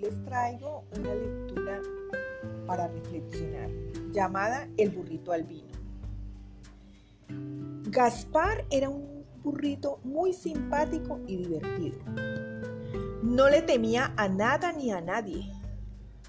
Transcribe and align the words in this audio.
les 0.00 0.24
traigo 0.24 0.84
una 0.96 1.14
lectura 1.14 1.82
para 2.66 2.88
reflexionar 2.88 3.68
llamada 4.12 4.66
El 4.76 4.90
burrito 4.90 5.32
albino. 5.32 5.68
Gaspar 7.84 8.64
era 8.70 8.88
un 8.88 9.24
burrito 9.42 10.00
muy 10.02 10.32
simpático 10.32 11.20
y 11.26 11.36
divertido. 11.36 11.98
No 13.22 13.48
le 13.50 13.62
temía 13.62 14.14
a 14.16 14.28
nada 14.28 14.72
ni 14.72 14.90
a 14.90 15.00
nadie. 15.00 15.52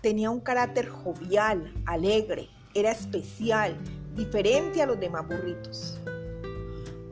Tenía 0.01 0.29
un 0.29 0.42
carácter 0.42 0.89
jovial, 0.89 1.74
alegre, 1.86 2.50
era 2.74 2.92
especial, 2.92 3.78
diferente 4.15 4.82
a 4.82 4.86
los 4.86 5.00
demás 5.00 5.28
burritos. 5.28 6.00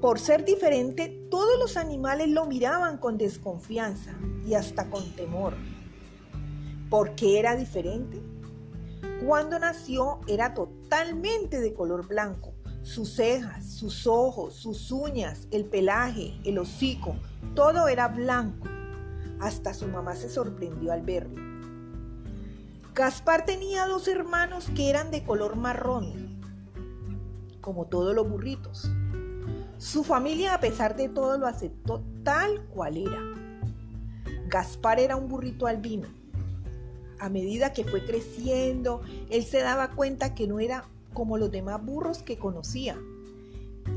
Por 0.02 0.20
ser 0.20 0.44
diferente, 0.44 1.28
todos 1.30 1.60
los 1.60 1.78
animales 1.78 2.30
lo 2.30 2.46
miraban 2.46 2.98
con 2.98 3.18
desconfianza 3.18 4.14
y 4.48 4.56
hasta 4.56 4.90
con 4.90 5.04
temor. 5.12 5.54
¿Por 6.90 7.14
qué 7.14 7.40
era 7.40 7.56
diferente? 7.56 8.20
Cuando 9.24 9.60
nació 9.60 10.22
era 10.28 10.56
totalmente 10.56 11.60
de 11.60 11.74
color 11.74 12.08
blanco. 12.08 12.54
Sus 12.82 13.14
cejas, 13.16 13.66
sus 13.66 14.08
ojos, 14.08 14.56
sus 14.56 14.92
uñas, 14.92 15.48
el 15.52 15.66
pelaje, 15.66 16.40
el 16.46 16.58
hocico, 16.58 17.16
todo 17.54 17.88
era 17.88 18.08
blanco. 18.08 18.68
Hasta 19.40 19.74
su 19.74 19.88
mamá 19.88 20.16
se 20.16 20.30
sorprendió 20.30 20.92
al 20.92 21.04
verlo. 21.04 21.40
Gaspar 22.96 23.46
tenía 23.46 23.86
dos 23.86 24.08
hermanos 24.08 24.72
que 24.76 24.90
eran 24.90 25.12
de 25.12 25.24
color 25.24 25.56
marrón, 25.58 26.42
como 27.62 27.86
todos 27.86 28.16
los 28.16 28.28
burritos. 28.28 28.90
Su 29.78 30.04
familia, 30.04 30.56
a 30.56 30.60
pesar 30.60 30.96
de 30.96 31.08
todo, 31.08 31.38
lo 31.38 31.46
aceptó 31.46 32.04
tal 32.24 32.66
cual 32.66 32.98
era. 32.98 33.22
Gaspar 34.48 35.00
era 35.00 35.16
un 35.16 35.28
burrito 35.30 35.68
albino. 35.68 36.19
A 37.20 37.30
medida 37.30 37.74
que 37.74 37.84
fue 37.84 38.06
creciendo, 38.06 39.02
él 39.30 39.44
se 39.44 39.60
daba 39.60 39.92
cuenta 39.92 40.34
que 40.36 40.48
no 40.48 40.60
era 40.60 40.86
como 41.14 41.38
los 41.38 41.52
demás 41.52 41.84
burros 41.84 42.24
que 42.24 42.38
conocía. 42.38 42.98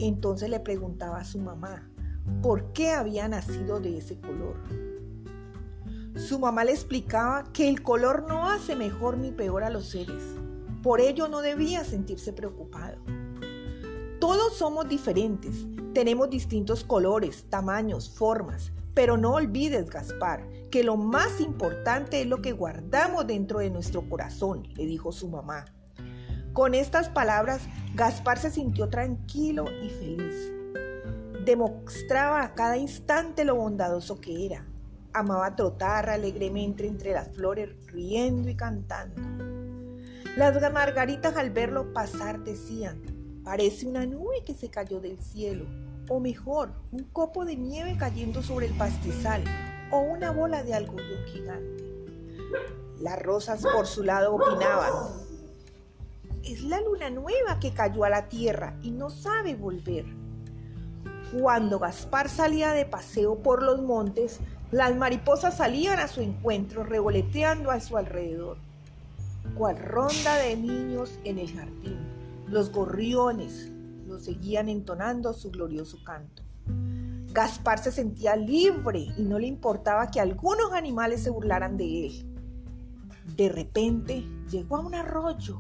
Entonces 0.01 0.51
le 0.51 0.61
preguntaba 0.61 1.19
a 1.19 1.25
su 1.25 1.39
mamá 1.39 1.89
por 2.43 2.73
qué 2.73 2.91
había 2.91 3.29
nacido 3.29 3.81
de 3.81 3.99
ese 3.99 4.19
color. 4.19 4.57
Su 6.17 6.39
mamá 6.39 6.65
le 6.65 6.73
explicaba 6.73 7.45
que 7.53 7.69
el 7.69 7.83
color 7.83 8.27
no 8.29 8.51
hace 8.51 8.77
mejor 8.77 9.17
ni 9.17 9.31
peor 9.33 9.65
a 9.65 9.71
los 9.71 9.87
seres. 9.87 10.23
Por 10.83 11.01
ello 11.01 11.29
no 11.29 11.41
debía 11.41 11.85
sentirse 11.85 12.33
preocupado. 12.33 12.99
Todos 14.19 14.57
somos 14.57 14.89
diferentes, 14.89 15.67
tenemos 15.95 16.29
distintos 16.31 16.85
colores, 16.85 17.47
tamaños, 17.49 18.11
formas, 18.11 18.73
pero 18.95 19.17
no 19.17 19.35
olvides, 19.35 19.91
Gaspar, 19.91 20.47
que 20.73 20.83
lo 20.83 20.97
más 20.97 21.41
importante 21.41 22.23
es 22.23 22.27
lo 22.27 22.41
que 22.41 22.53
guardamos 22.53 23.27
dentro 23.27 23.59
de 23.59 23.69
nuestro 23.69 24.09
corazón, 24.09 24.67
le 24.75 24.87
dijo 24.87 25.13
su 25.13 25.29
mamá. 25.29 25.67
Con 26.55 26.75
estas 26.75 27.11
palabras, 27.11 27.61
Gaspar 27.95 28.39
se 28.39 28.51
sintió 28.51 28.89
tranquilo 28.89 29.67
y 29.71 29.91
feliz. 29.91 30.51
Demostraba 31.45 32.43
a 32.43 32.55
cada 32.55 32.79
instante 32.79 33.45
lo 33.45 33.55
bondadoso 33.55 34.19
que 34.19 34.47
era. 34.47 34.67
Amaba 35.13 35.55
trotar 35.57 36.09
alegremente 36.09 36.87
entre 36.87 37.13
las 37.13 37.29
flores, 37.29 37.69
riendo 37.89 38.49
y 38.49 38.57
cantando. 38.57 39.21
Las 40.39 40.73
margaritas 40.73 41.37
al 41.37 41.51
verlo 41.51 41.93
pasar 41.93 42.41
decían, 42.41 43.03
Parece 43.45 43.87
una 43.87 44.07
nube 44.07 44.43
que 44.47 44.55
se 44.55 44.71
cayó 44.71 45.01
del 45.01 45.21
cielo, 45.21 45.67
o 46.09 46.19
mejor, 46.19 46.73
un 46.93 47.05
copo 47.13 47.45
de 47.45 47.57
nieve 47.57 47.97
cayendo 47.99 48.43
sobre 48.43 48.67
el 48.69 48.73
pastizal, 48.75 49.43
o 49.93 50.01
una 50.01 50.33
bola 50.33 50.65
de 50.65 50.75
algodón 50.75 51.25
gigante. 51.27 51.85
Las 52.99 53.23
rosas 53.23 53.63
por 53.63 53.87
su 53.87 54.03
lado 54.03 54.35
opinaban. 54.35 54.93
Es 56.43 56.63
la 56.63 56.81
luna 56.81 57.11
nueva 57.11 57.61
que 57.61 57.73
cayó 57.73 58.05
a 58.05 58.11
la 58.11 58.29
tierra 58.29 58.77
y 58.83 58.91
no 58.91 59.11
sabe 59.11 59.55
volver. 59.55 60.07
Cuando 61.39 61.79
Gaspar 61.79 62.29
salía 62.29 62.73
de 62.73 62.85
paseo 62.85 63.43
por 63.43 63.63
los 63.63 63.81
montes, 63.81 64.41
las 64.71 64.97
mariposas 64.97 65.57
salían 65.57 65.99
a 65.99 66.09
su 66.09 66.21
encuentro 66.21 66.85
revoloteando 66.85 67.71
a 67.71 67.81
su 67.81 67.97
alrededor, 67.97 68.57
cual 69.55 69.79
ronda 69.79 70.37
de 70.37 70.57
niños 70.57 71.19
en 71.25 71.39
el 71.39 71.53
jardín. 71.53 71.99
Los 72.49 72.73
gorriones 72.73 73.71
lo 74.07 74.19
seguían 74.19 74.69
entonando 74.69 75.33
su 75.33 75.51
glorioso 75.51 75.99
canto. 76.05 76.43
Gaspar 77.33 77.79
se 77.79 77.93
sentía 77.93 78.37
libre 78.37 79.07
y 79.17 79.23
no 79.23 79.39
le 79.39 79.47
importaba 79.47 80.11
que 80.11 80.21
algunos 80.21 80.73
animales 80.73 81.23
se 81.23 81.31
burlaran 81.31 81.79
de 81.79 82.07
él. 82.07 82.37
De 83.37 83.49
repente 83.49 84.27
llegó 84.51 84.77
a 84.77 84.81
un 84.81 84.95
arroyo 84.95 85.59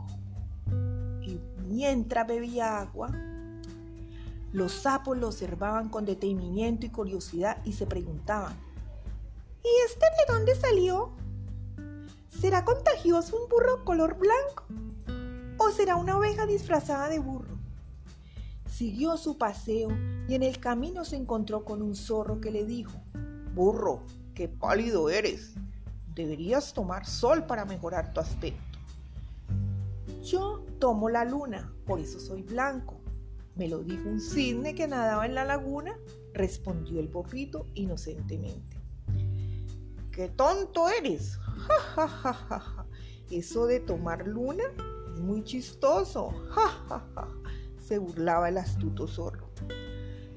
y 1.22 1.40
mientras 1.66 2.26
bebía 2.26 2.78
agua, 2.78 3.10
los 4.52 4.72
sapos 4.72 5.16
lo 5.16 5.28
observaban 5.28 5.88
con 5.88 6.04
detenimiento 6.04 6.84
y 6.84 6.90
curiosidad 6.90 7.64
y 7.64 7.72
se 7.72 7.86
preguntaban, 7.86 8.52
¿y 9.64 9.68
este 9.86 10.04
de 10.04 10.32
dónde 10.34 10.54
salió? 10.54 11.12
¿Será 12.28 12.66
contagioso 12.66 13.36
un 13.36 13.48
burro 13.48 13.82
color 13.86 14.18
blanco? 14.18 14.64
¿O 15.56 15.70
será 15.70 15.96
una 15.96 16.18
oveja 16.18 16.44
disfrazada 16.44 17.08
de 17.08 17.18
burro? 17.18 17.61
Siguió 18.72 19.18
su 19.18 19.36
paseo 19.36 19.90
y 20.26 20.34
en 20.34 20.42
el 20.42 20.58
camino 20.58 21.04
se 21.04 21.16
encontró 21.16 21.62
con 21.62 21.82
un 21.82 21.94
zorro 21.94 22.40
que 22.40 22.50
le 22.50 22.64
dijo, 22.64 23.02
Burro, 23.54 24.00
qué 24.34 24.48
pálido 24.48 25.10
eres. 25.10 25.52
Deberías 26.14 26.72
tomar 26.72 27.04
sol 27.04 27.44
para 27.44 27.66
mejorar 27.66 28.14
tu 28.14 28.20
aspecto. 28.20 28.78
Yo 30.22 30.64
tomo 30.78 31.10
la 31.10 31.26
luna, 31.26 31.70
por 31.84 32.00
eso 32.00 32.18
soy 32.18 32.42
blanco. 32.42 32.98
Me 33.56 33.68
lo 33.68 33.80
dijo 33.80 34.08
un 34.08 34.22
cisne 34.22 34.74
que 34.74 34.88
nadaba 34.88 35.26
en 35.26 35.34
la 35.34 35.44
laguna, 35.44 35.94
respondió 36.32 36.98
el 36.98 37.08
burrito 37.08 37.66
inocentemente. 37.74 38.78
¡Qué 40.10 40.28
tonto 40.30 40.88
eres! 40.88 41.36
Ja, 41.36 42.08
ja, 42.08 42.08
ja, 42.08 42.58
ja, 42.58 42.86
Eso 43.30 43.66
de 43.66 43.80
tomar 43.80 44.26
luna 44.26 44.64
muy 45.20 45.44
chistoso. 45.44 46.32
Ja, 46.50 47.36
Se 47.92 47.98
burlaba 47.98 48.48
el 48.48 48.56
astuto 48.56 49.06
zorro. 49.06 49.50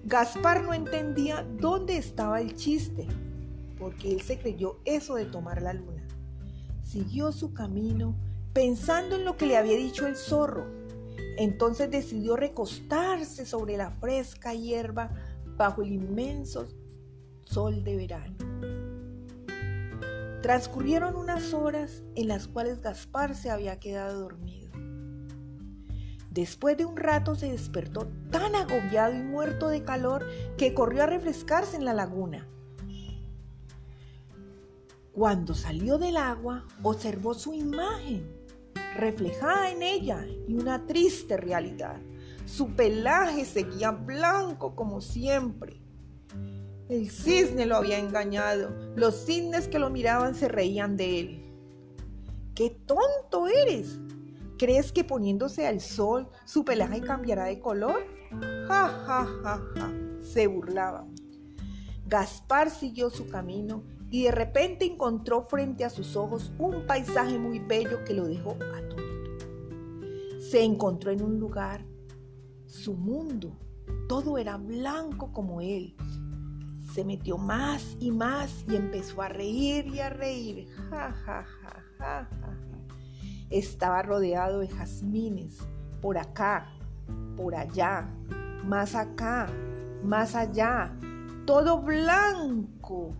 Gaspar 0.03 0.61
no 0.61 0.73
entendía 0.73 1.47
dónde 1.57 1.95
estaba 1.95 2.41
el 2.41 2.53
chiste, 2.57 3.07
porque 3.79 4.11
él 4.11 4.19
se 4.19 4.37
creyó 4.37 4.81
eso 4.83 5.15
de 5.15 5.23
tomar 5.23 5.61
la 5.61 5.71
luna. 5.71 6.05
Siguió 6.83 7.31
su 7.31 7.53
camino 7.53 8.13
pensando 8.51 9.15
en 9.15 9.23
lo 9.23 9.37
que 9.37 9.45
le 9.45 9.55
había 9.55 9.77
dicho 9.77 10.05
el 10.05 10.17
zorro. 10.17 10.65
Entonces 11.37 11.89
decidió 11.89 12.35
recostarse 12.35 13.45
sobre 13.45 13.77
la 13.77 13.91
fresca 13.91 14.53
hierba 14.53 15.11
bajo 15.55 15.81
el 15.81 15.93
inmenso 15.93 16.67
sol 17.45 17.85
de 17.85 17.95
verano. 17.95 18.35
Transcurrieron 20.41 21.15
unas 21.15 21.53
horas 21.53 22.03
en 22.15 22.27
las 22.27 22.49
cuales 22.49 22.81
Gaspar 22.81 23.33
se 23.33 23.49
había 23.49 23.79
quedado 23.79 24.19
dormido. 24.19 24.64
Después 26.35 26.75
de 26.75 26.83
un 26.83 26.97
rato 26.97 27.35
se 27.35 27.49
despertó 27.49 28.09
tan 28.29 28.55
agobiado 28.55 29.15
y 29.15 29.23
muerto 29.23 29.69
de 29.69 29.85
calor 29.85 30.25
que 30.57 30.73
corrió 30.73 31.03
a 31.03 31.05
refrescarse 31.05 31.77
en 31.77 31.85
la 31.85 31.93
laguna. 31.93 32.45
Cuando 35.13 35.55
salió 35.55 35.97
del 35.97 36.17
agua, 36.17 36.65
observó 36.83 37.35
su 37.35 37.53
imagen 37.53 38.29
reflejada 38.97 39.71
en 39.71 39.81
ella 39.81 40.25
y 40.45 40.55
una 40.55 40.85
triste 40.85 41.37
realidad. 41.37 42.01
Su 42.45 42.75
pelaje 42.75 43.45
seguía 43.45 43.91
blanco 43.91 44.75
como 44.75 44.99
siempre. 44.99 45.79
El 46.89 47.11
cisne 47.11 47.65
lo 47.65 47.77
había 47.77 47.97
engañado. 47.97 48.75
Los 48.97 49.25
cisnes 49.25 49.69
que 49.69 49.79
lo 49.79 49.89
miraban 49.89 50.35
se 50.35 50.49
reían 50.49 50.97
de 50.97 51.19
él. 51.21 51.41
¡Qué 52.53 52.71
tonto 52.85 53.47
eres! 53.47 53.99
¿Crees 54.57 54.91
que 54.91 55.03
poniéndose 55.03 55.67
al 55.67 55.81
sol 55.81 56.29
su 56.45 56.63
pelaje 56.63 57.01
cambiará 57.01 57.45
de 57.45 57.59
color? 57.59 58.05
Ja, 58.67 58.87
ja, 59.05 59.25
ja, 59.43 59.61
ja. 59.75 59.93
Se 60.21 60.47
burlaba. 60.47 61.05
Gaspar 62.07 62.69
siguió 62.69 63.09
su 63.09 63.27
camino 63.27 63.83
y 64.09 64.23
de 64.23 64.31
repente 64.31 64.85
encontró 64.85 65.41
frente 65.41 65.83
a 65.83 65.89
sus 65.89 66.15
ojos 66.15 66.53
un 66.57 66.85
paisaje 66.87 67.37
muy 67.37 67.59
bello 67.59 68.03
que 68.05 68.13
lo 68.13 68.27
dejó 68.27 68.51
atónito. 68.51 68.95
Se 70.39 70.63
encontró 70.63 71.11
en 71.11 71.21
un 71.21 71.39
lugar, 71.39 71.83
su 72.65 72.93
mundo, 72.93 73.57
todo 74.07 74.37
era 74.37 74.57
blanco 74.57 75.33
como 75.33 75.59
él. 75.59 75.95
Se 76.93 77.03
metió 77.03 77.37
más 77.37 77.97
y 77.99 78.11
más 78.11 78.63
y 78.69 78.75
empezó 78.75 79.21
a 79.21 79.27
reír 79.27 79.87
y 79.87 79.99
a 79.99 80.09
reír. 80.09 80.67
Ja, 80.89 81.11
ja, 81.11 81.43
ja, 81.43 81.83
ja, 81.97 82.29
ja. 82.29 82.65
Estaba 83.49 84.01
rodeado 84.01 84.59
de 84.59 84.67
jazmines, 84.67 85.59
por 86.01 86.17
acá, 86.17 86.67
por 87.37 87.55
allá, 87.55 88.07
más 88.63 88.95
acá, 88.95 89.47
más 90.03 90.35
allá, 90.35 90.91
todo 91.45 91.81
blanco. 91.81 93.13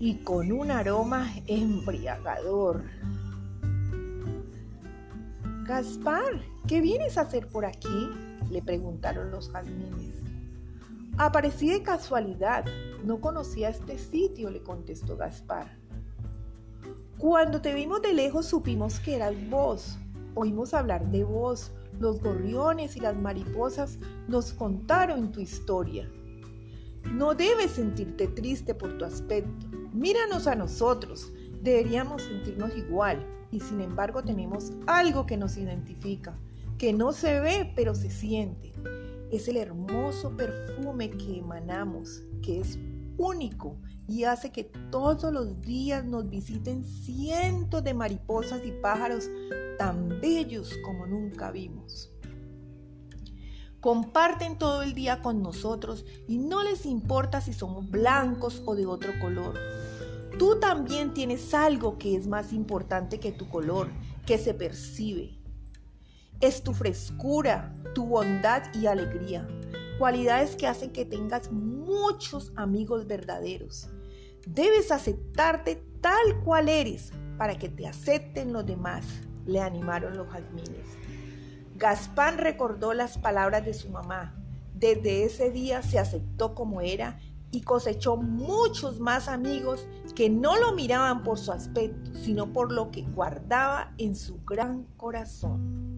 y 0.00 0.18
con 0.22 0.52
un 0.52 0.70
aroma 0.70 1.28
embriagador. 1.48 2.84
Gaspar, 5.64 6.40
¿qué 6.68 6.80
vienes 6.80 7.18
a 7.18 7.22
hacer 7.22 7.48
por 7.48 7.64
aquí? 7.64 8.08
le 8.50 8.62
preguntaron 8.62 9.30
los 9.30 9.50
jazmines. 9.50 10.14
Aparecí 11.16 11.68
de 11.68 11.82
casualidad, 11.82 12.64
no 13.04 13.20
conocía 13.20 13.68
este 13.68 13.98
sitio, 13.98 14.50
le 14.50 14.62
contestó 14.62 15.16
Gaspar. 15.16 15.76
Cuando 17.18 17.60
te 17.60 17.74
vimos 17.74 18.00
de 18.00 18.12
lejos 18.12 18.46
supimos 18.46 19.00
que 19.00 19.16
eras 19.16 19.34
vos. 19.50 19.98
Oímos 20.36 20.72
hablar 20.72 21.10
de 21.10 21.24
vos. 21.24 21.72
Los 21.98 22.20
gorriones 22.20 22.96
y 22.96 23.00
las 23.00 23.16
mariposas 23.16 23.98
nos 24.28 24.52
contaron 24.52 25.32
tu 25.32 25.40
historia. 25.40 26.08
No 27.12 27.34
debes 27.34 27.72
sentirte 27.72 28.28
triste 28.28 28.72
por 28.72 28.96
tu 28.98 29.04
aspecto. 29.04 29.66
Míranos 29.92 30.46
a 30.46 30.54
nosotros. 30.54 31.32
Deberíamos 31.60 32.22
sentirnos 32.22 32.76
igual. 32.76 33.26
Y 33.50 33.58
sin 33.58 33.80
embargo 33.80 34.22
tenemos 34.22 34.72
algo 34.86 35.26
que 35.26 35.36
nos 35.36 35.56
identifica, 35.56 36.38
que 36.76 36.92
no 36.92 37.12
se 37.12 37.40
ve 37.40 37.72
pero 37.74 37.96
se 37.96 38.10
siente. 38.10 38.72
Es 39.32 39.48
el 39.48 39.56
hermoso 39.56 40.36
perfume 40.36 41.10
que 41.10 41.38
emanamos, 41.38 42.22
que 42.42 42.60
es 42.60 42.78
único 43.18 43.76
y 44.06 44.24
hace 44.24 44.50
que 44.50 44.64
todos 44.64 45.30
los 45.32 45.60
días 45.60 46.04
nos 46.04 46.30
visiten 46.30 46.82
cientos 46.84 47.84
de 47.84 47.92
mariposas 47.92 48.64
y 48.64 48.72
pájaros 48.72 49.28
tan 49.78 50.20
bellos 50.20 50.72
como 50.84 51.06
nunca 51.06 51.50
vimos. 51.50 52.10
Comparten 53.80 54.58
todo 54.58 54.82
el 54.82 54.94
día 54.94 55.20
con 55.20 55.42
nosotros 55.42 56.04
y 56.26 56.38
no 56.38 56.62
les 56.62 56.86
importa 56.86 57.40
si 57.40 57.52
somos 57.52 57.88
blancos 57.90 58.62
o 58.64 58.74
de 58.74 58.86
otro 58.86 59.12
color. 59.20 59.54
Tú 60.38 60.58
también 60.58 61.12
tienes 61.14 61.52
algo 61.52 61.98
que 61.98 62.16
es 62.16 62.26
más 62.26 62.52
importante 62.52 63.20
que 63.20 63.32
tu 63.32 63.48
color, 63.48 63.88
que 64.26 64.38
se 64.38 64.54
percibe. 64.54 65.38
Es 66.40 66.62
tu 66.62 66.72
frescura, 66.72 67.74
tu 67.94 68.06
bondad 68.06 68.62
y 68.74 68.86
alegría 68.86 69.46
cualidades 69.98 70.54
que 70.54 70.66
hacen 70.66 70.90
que 70.90 71.04
tengas 71.04 71.50
muchos 72.00 72.52
amigos 72.56 73.06
verdaderos. 73.06 73.88
Debes 74.46 74.90
aceptarte 74.90 75.82
tal 76.00 76.40
cual 76.44 76.68
eres 76.68 77.12
para 77.36 77.58
que 77.58 77.68
te 77.68 77.86
acepten 77.86 78.52
los 78.52 78.66
demás, 78.66 79.04
le 79.46 79.60
animaron 79.60 80.16
los 80.16 80.28
jazmines. 80.28 80.96
Gaspán 81.76 82.38
recordó 82.38 82.92
las 82.92 83.18
palabras 83.18 83.64
de 83.64 83.74
su 83.74 83.88
mamá. 83.88 84.34
Desde 84.74 85.24
ese 85.24 85.50
día 85.50 85.82
se 85.82 85.98
aceptó 85.98 86.54
como 86.54 86.80
era 86.80 87.18
y 87.50 87.62
cosechó 87.62 88.16
muchos 88.16 89.00
más 89.00 89.28
amigos 89.28 89.86
que 90.14 90.28
no 90.28 90.56
lo 90.58 90.72
miraban 90.72 91.22
por 91.22 91.38
su 91.38 91.52
aspecto, 91.52 92.12
sino 92.14 92.52
por 92.52 92.72
lo 92.72 92.90
que 92.90 93.02
guardaba 93.02 93.94
en 93.98 94.14
su 94.14 94.44
gran 94.44 94.84
corazón. 94.96 95.97